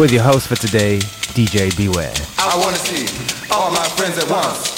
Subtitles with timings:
[0.00, 0.98] With your host for today,
[1.36, 2.14] DJ Beware.
[2.38, 3.04] I wanna see
[3.52, 4.72] all my friends at once.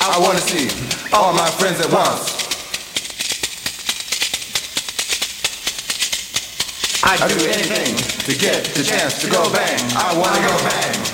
[0.00, 0.70] I wanna see
[1.12, 2.38] all my friends at once.
[7.02, 9.80] I'd do anything to get the chance to go bang.
[9.96, 11.07] I wanna go bang.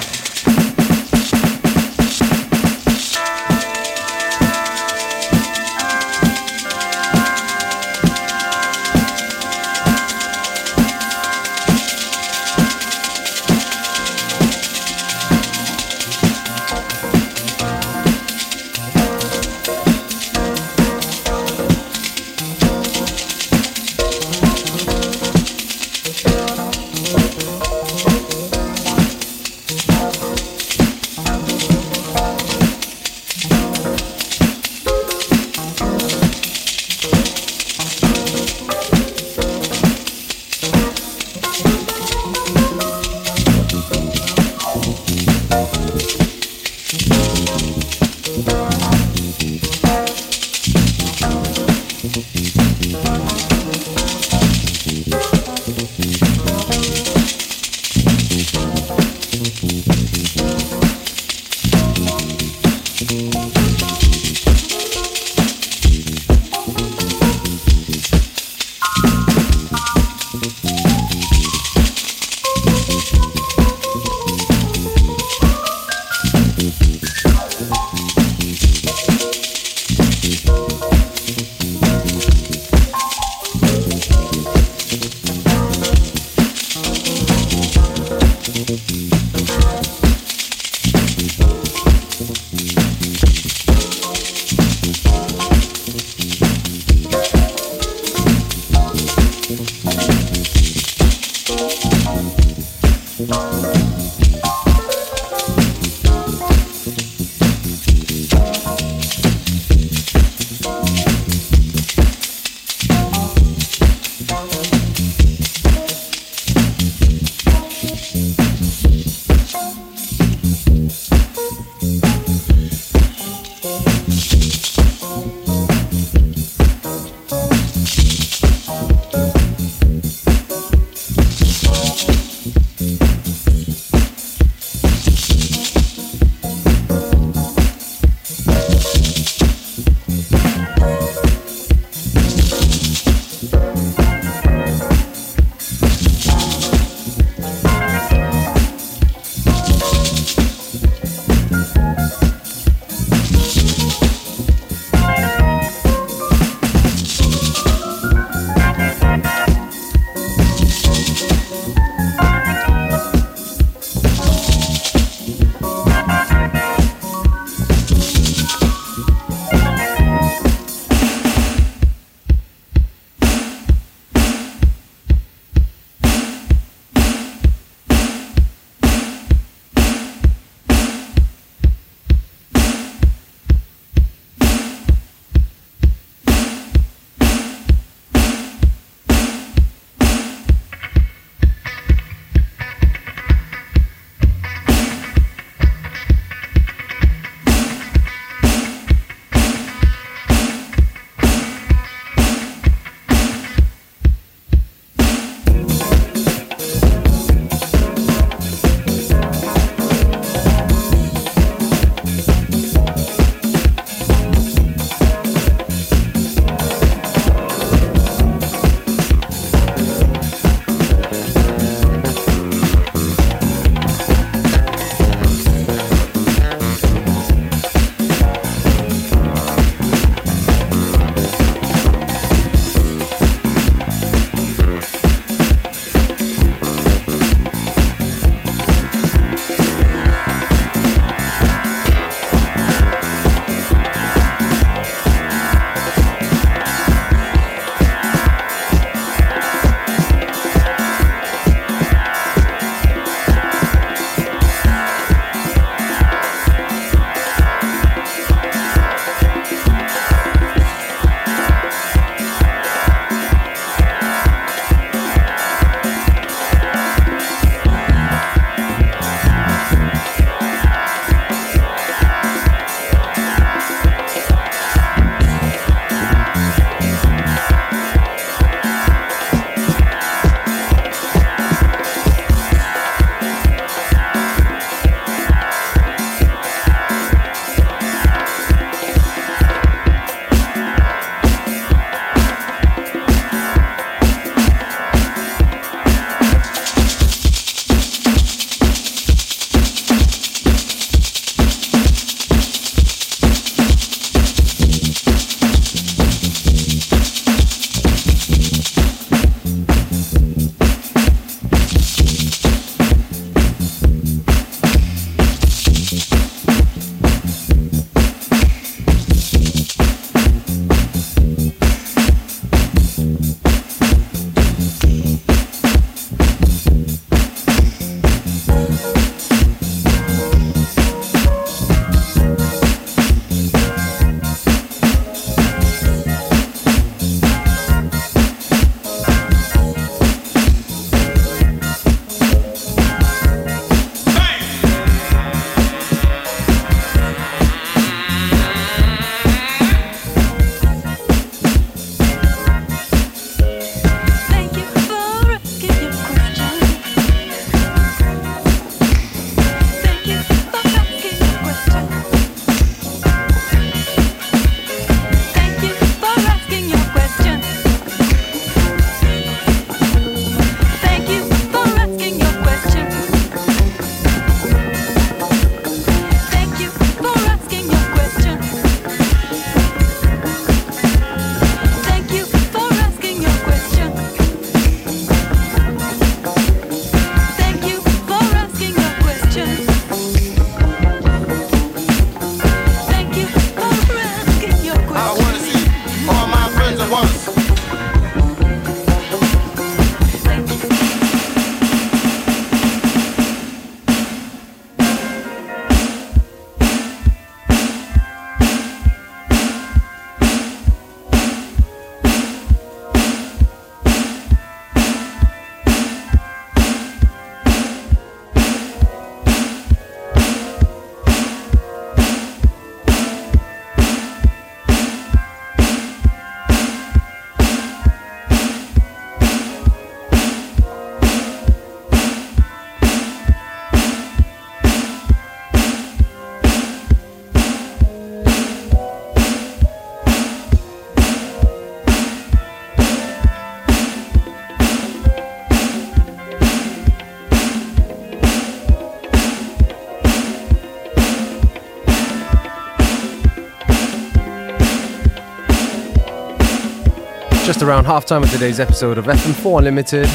[457.74, 460.06] Around halftime of today's episode of FM4 Unlimited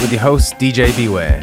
[0.00, 1.42] with your host, DJ Beware.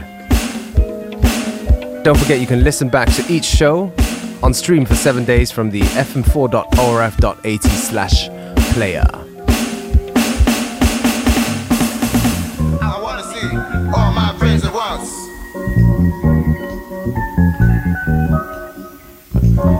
[2.03, 3.93] Don't forget you can listen back to each show
[4.41, 8.29] on stream for seven days from the fm4.orf.at slash
[8.73, 9.05] player.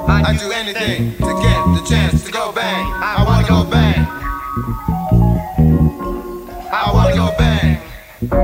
[0.07, 2.85] I do anything to get the chance to go bang.
[3.01, 4.18] I wanna go bang.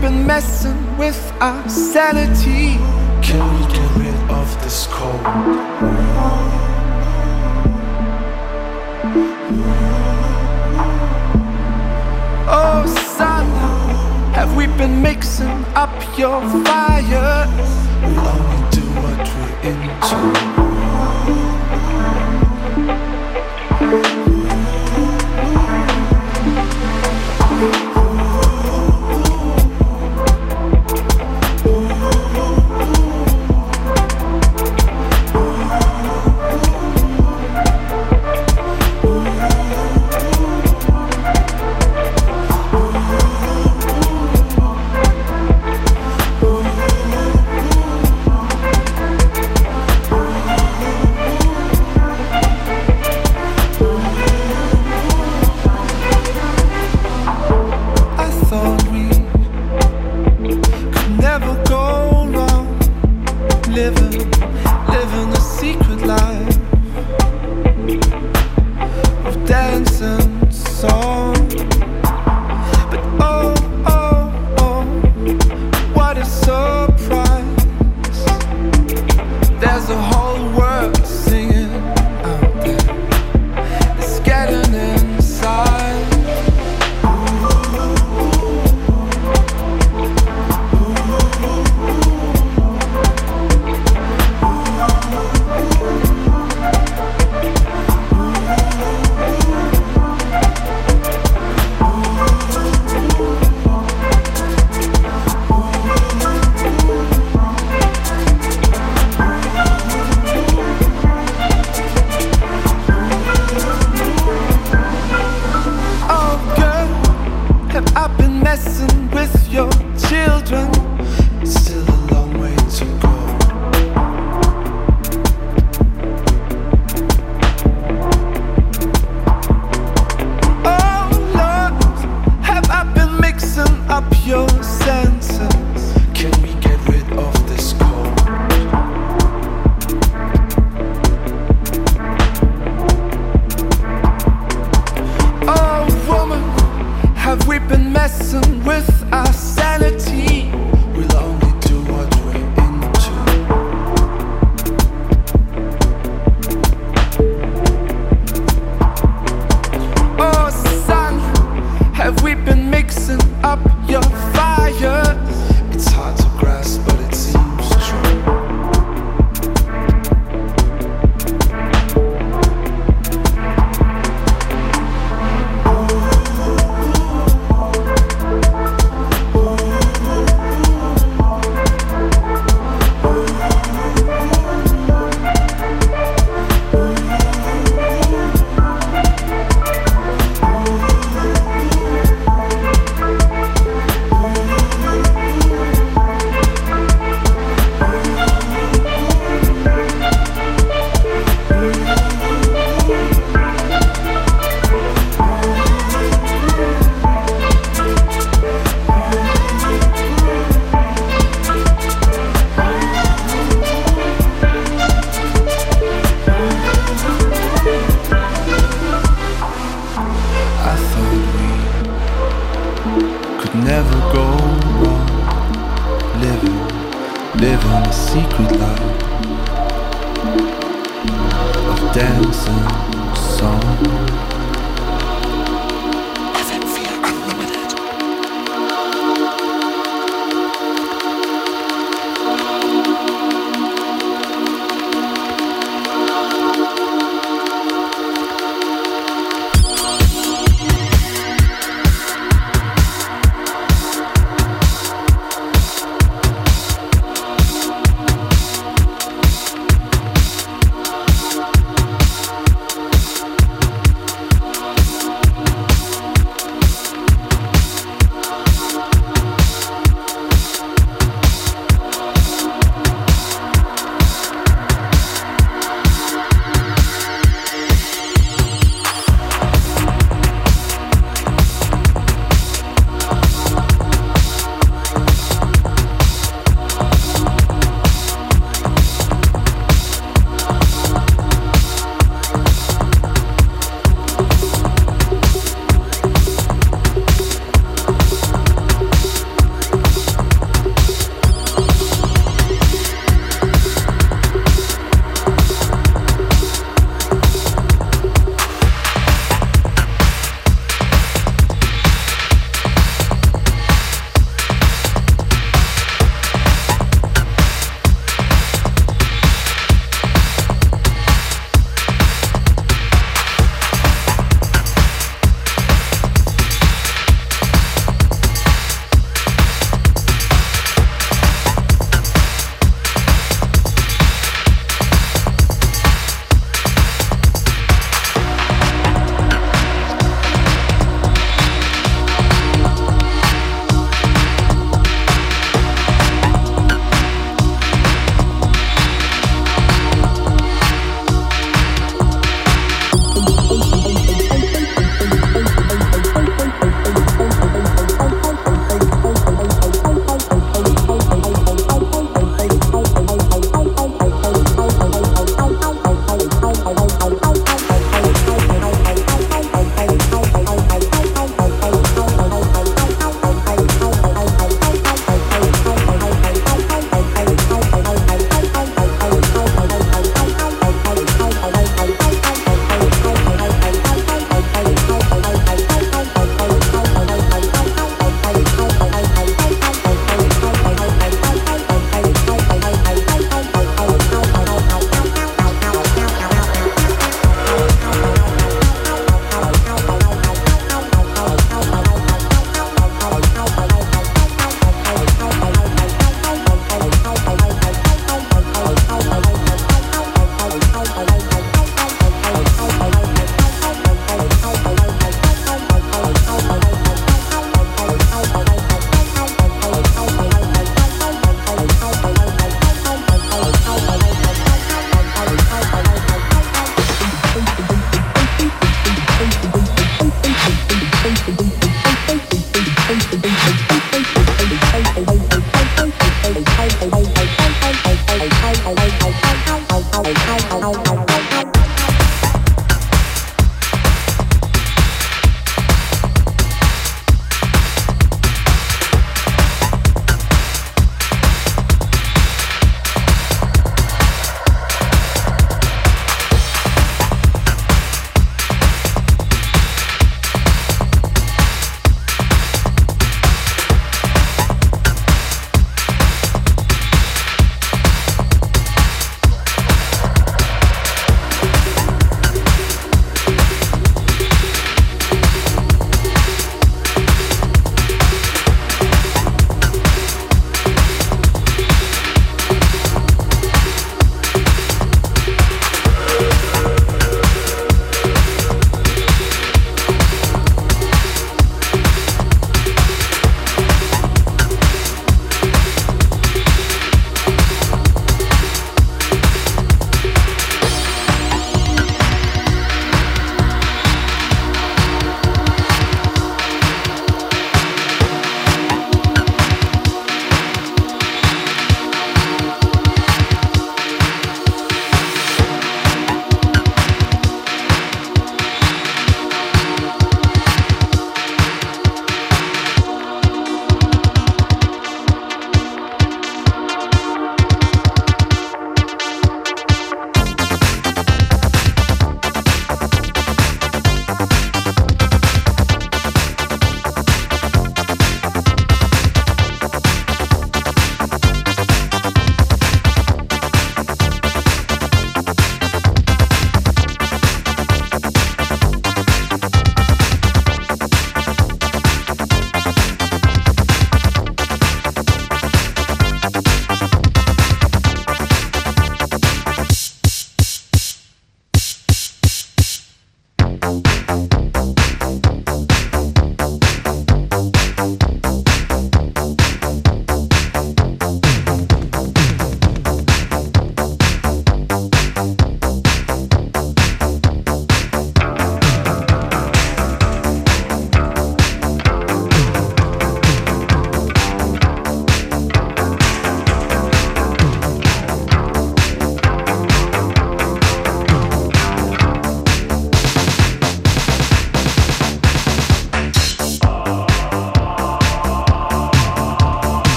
[0.00, 2.76] been messing with our sanity.
[3.22, 5.20] Can we get rid of this cold?
[12.50, 12.84] Oh,
[13.16, 17.46] Sana, have we been mixing up your fire?
[18.02, 20.67] We only do what we're into.